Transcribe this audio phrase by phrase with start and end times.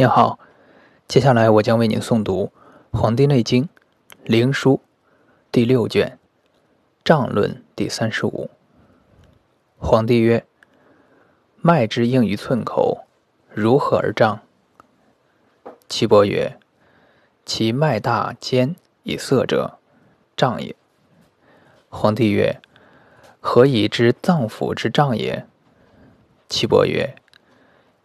[0.00, 0.38] 您好，
[1.06, 2.50] 接下来我将为您诵读
[2.98, 3.64] 《黄帝内经·
[4.24, 4.76] 灵枢》
[5.52, 6.18] 第六卷
[7.04, 8.48] 《胀论》第三十五。
[9.76, 10.46] 皇帝曰
[11.60, 13.04] ：“脉之应于寸口，
[13.50, 14.40] 如何而胀？”
[15.86, 16.58] 岐伯曰
[17.44, 19.76] ：“其脉大坚以涩者，
[20.34, 20.74] 胀也。”
[21.92, 22.58] 皇帝曰
[23.38, 25.46] ：“何以知脏腑之胀也？”
[26.48, 27.14] 岐伯曰：“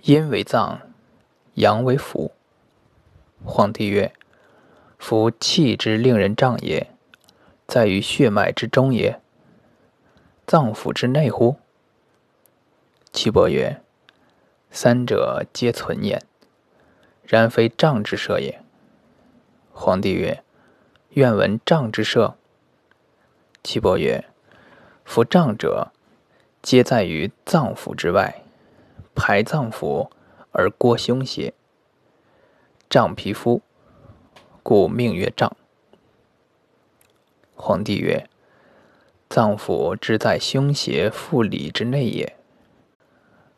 [0.03, 0.81] 阴为脏。”
[1.55, 2.31] 阳为腑。
[3.43, 4.13] 皇帝曰
[4.97, 6.89] ：“夫气之令人胀也，
[7.67, 9.19] 在于血脉之中也，
[10.47, 11.57] 脏腑之内乎？”
[13.13, 13.81] 岐伯曰
[14.71, 16.23] ：“三者皆存焉，
[17.23, 18.61] 然非胀之设也。”
[19.71, 20.43] 皇帝曰
[21.11, 22.35] ：“愿闻胀之设。”
[23.63, 24.25] 岐伯曰
[25.05, 25.91] ：“夫胀者，
[26.61, 28.43] 皆在于脏腑之外，
[29.13, 30.09] 排脏腑。”
[30.57, 31.53] 而郭胸胁，
[32.89, 33.61] 胀皮肤，
[34.63, 35.53] 故命曰胀。
[37.55, 38.29] 皇帝曰：
[39.29, 42.37] 脏腑之在胸胁腹里之内也。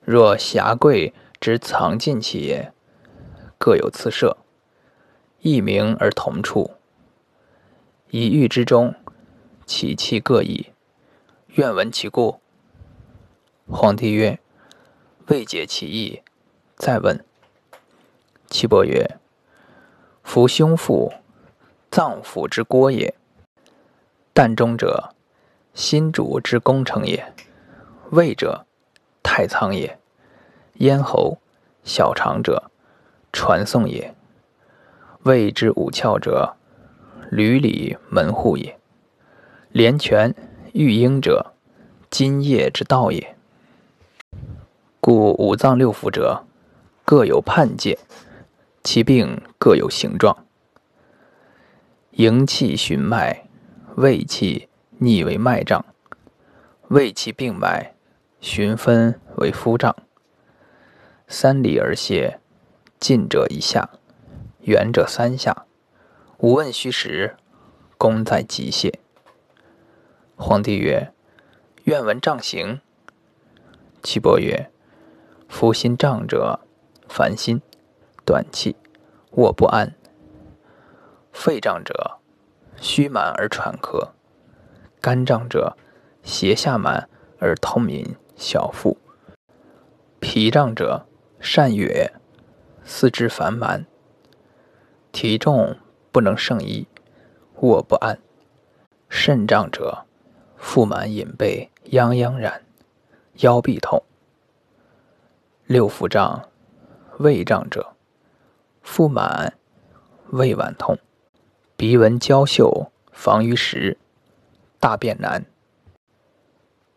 [0.02, 2.74] 若侠贵之藏进气也，
[3.60, 4.36] 各有次设，
[5.42, 6.72] 异名而同处。
[8.10, 8.96] 一域之中，
[9.68, 10.72] 其气各异，
[11.50, 12.40] 愿闻其故。
[13.70, 14.40] 皇帝曰：
[15.28, 16.24] 未解其意。
[16.78, 17.26] 再问，
[18.52, 19.18] 岐伯曰
[20.22, 21.12] ：“夫胸腹，
[21.90, 23.16] 脏腑之郭也；
[24.32, 25.10] 膻中者，
[25.74, 27.34] 心主之功成也；
[28.12, 28.68] 胃者，
[29.24, 29.98] 太仓也；
[30.76, 31.40] 咽喉、
[31.84, 32.70] 小肠者，
[33.34, 34.14] 传送也；
[35.24, 36.58] 胃之五窍者，
[37.32, 38.76] 闾里门户也；
[39.72, 40.36] 连泉、
[40.74, 41.54] 玉阴者，
[42.12, 43.36] 津液之道也。
[45.02, 46.44] 故五脏六腑者。”
[47.10, 47.98] 各有判界，
[48.84, 50.46] 其病各有形状。
[52.12, 53.48] 营气循脉，
[53.96, 55.86] 胃气逆为脉胀；
[56.90, 57.94] 胃气病脉，
[58.42, 59.96] 循分为夫胀。
[61.30, 62.40] 三里而泻，
[63.00, 63.90] 近者一下，
[64.64, 65.66] 远者三下。
[66.40, 67.38] 无问虚实，
[67.98, 68.94] 功在急泻。
[70.36, 71.14] 皇帝曰
[71.88, 72.82] ：“愿闻胀形。”
[74.04, 74.70] 岐伯曰
[75.48, 76.60] ：“夫心胀者。”
[77.10, 77.62] 烦心、
[78.26, 78.76] 短气、
[79.32, 79.94] 卧不安；
[81.32, 82.20] 肺胀者，
[82.76, 84.10] 虚满而喘咳；
[85.02, 85.76] 肝胀者，
[86.24, 87.10] 胁下满
[87.40, 88.98] 而痛饮小腹；
[90.20, 91.06] 脾胀者，
[91.40, 92.12] 善哕，
[92.84, 93.86] 四肢烦满；
[95.12, 95.78] 体重
[96.12, 96.88] 不能胜衣，
[97.62, 98.18] 卧不安；
[99.10, 100.06] 肾胀者，
[100.58, 102.62] 腹满隐背，泱泱然，
[103.38, 104.04] 腰臂痛；
[105.66, 106.50] 六腑胀。
[107.20, 107.96] 胃胀者，
[108.84, 109.58] 腹满，
[110.30, 111.00] 胃脘痛，
[111.76, 113.98] 鼻闻焦嗅，防于食，
[114.80, 115.46] 大便难。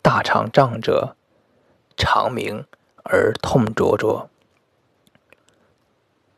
[0.02, 1.16] 大肠胀者，
[1.96, 2.66] 肠鸣
[3.04, 4.28] 而痛灼灼。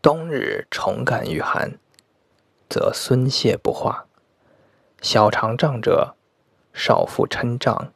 [0.01, 1.77] 冬日重感遇寒，
[2.69, 4.07] 则孙泄不化。
[5.01, 6.15] 小肠胀者，
[6.73, 7.93] 少腹嗔胀，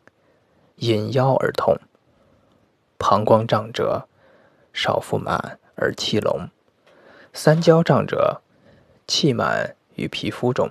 [0.79, 1.79] 引腰而痛。
[2.99, 4.09] 膀胱胀者，
[4.73, 5.61] 少腹满。
[5.77, 6.49] 而气隆，
[7.33, 8.43] 三焦胀者，
[9.07, 10.71] 气满于皮肤中，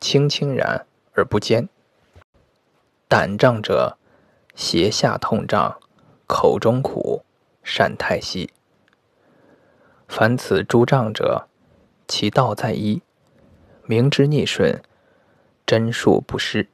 [0.00, 1.68] 轻轻然而不坚。
[3.08, 3.96] 胆胀者，
[4.54, 5.80] 胁下痛胀，
[6.26, 7.24] 口中苦，
[7.62, 8.52] 善太息。
[10.08, 11.48] 凡此诸胀者，
[12.06, 13.02] 其道在一，
[13.84, 14.82] 明之逆顺，
[15.66, 16.68] 真数不失。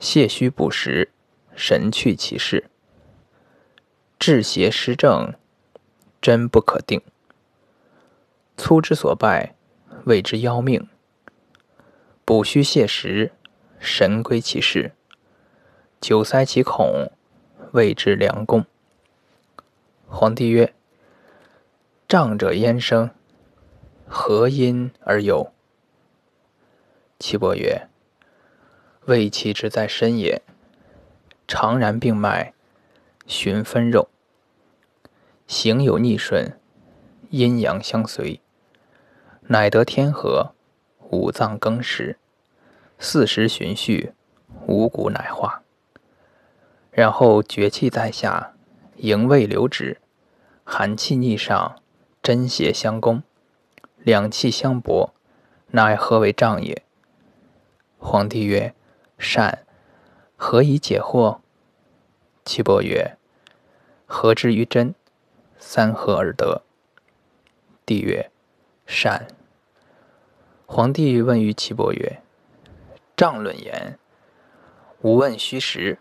[0.00, 1.12] 泄虚不实，
[1.54, 2.68] 神去其事，
[4.18, 5.34] 治邪失正。
[6.24, 7.02] 真不可定，
[8.56, 9.54] 粗之所败，
[10.06, 10.88] 谓之要命；
[12.24, 13.32] 补虚泻实，
[13.78, 14.92] 神归其事；
[16.00, 17.12] 久塞其孔，
[17.72, 18.64] 谓之良功。
[20.08, 20.72] 皇帝曰
[22.08, 23.10] ：“胀者焉生？
[24.08, 25.52] 何因而有？”
[27.20, 27.86] 岐伯曰
[29.04, 30.40] ：“胃气之在身也，
[31.46, 32.54] 常然病脉，
[33.26, 34.08] 循分肉。”
[35.46, 36.58] 行有逆顺，
[37.28, 38.40] 阴阳相随，
[39.42, 40.54] 乃得天和，
[41.10, 42.18] 五脏更实，
[42.98, 44.14] 四时循序，
[44.66, 45.62] 五谷乃化。
[46.90, 48.54] 然后厥气在下，
[48.96, 50.00] 营卫流止，
[50.64, 51.76] 寒气逆上，
[52.22, 53.22] 真邪相攻，
[53.98, 55.12] 两气相搏，
[55.72, 56.82] 乃何为胀也？
[57.98, 58.74] 皇帝曰
[59.18, 59.66] ：“善，
[60.36, 61.38] 何以解惑？”
[62.46, 63.18] 岐伯曰
[64.06, 64.94] ：“何之于真？”
[65.66, 66.62] 三合而得。
[67.86, 68.30] 帝曰
[68.86, 69.26] ：“善。”
[70.66, 72.20] 皇帝问于岐伯曰
[73.16, 73.98] ：“丈论言，
[75.00, 75.98] 吾问虚实，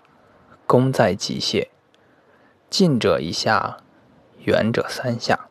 [0.67, 1.69] 功在机械。
[2.69, 3.77] 近者一下，
[4.43, 5.47] 远者三下。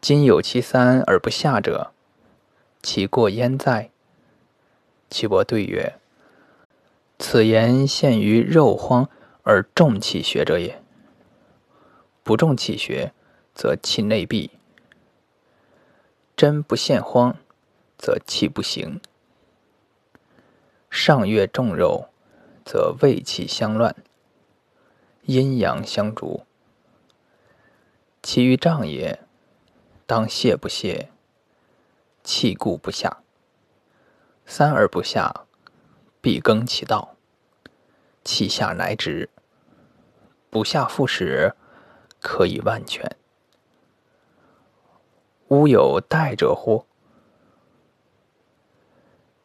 [0.00, 1.92] 今有其三而不下者，
[2.80, 3.90] 其过焉在？”
[5.10, 5.98] 岐伯对曰
[7.18, 9.08] ：“此言限于肉荒
[9.42, 10.82] 而重气学者也。
[12.22, 13.12] 不重气学，
[13.56, 14.50] 则气内闭；
[16.36, 17.36] 真不现荒。”
[17.98, 19.00] 则气不行，
[20.90, 22.10] 上月重肉，
[22.62, 23.96] 则胃气相乱，
[25.22, 26.44] 阴阳相逐。
[28.22, 29.18] 其余胀也，
[30.04, 31.08] 当泻不泻，
[32.22, 33.22] 气固不下。
[34.44, 35.46] 三而不下，
[36.20, 37.16] 必更其道，
[38.22, 39.30] 气下乃止。
[40.50, 41.54] 不下复始，
[42.20, 43.16] 可以万全。
[45.48, 46.84] 吾有待者乎？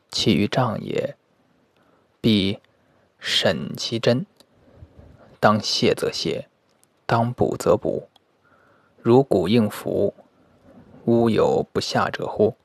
[0.09, 1.15] 其于障也，
[2.19, 2.59] 必
[3.19, 4.25] 审其真。
[5.39, 6.47] 当谢则谢，
[7.05, 8.09] 当补则补。
[8.99, 10.15] 如古应服，
[11.05, 12.55] 乌有不下者乎？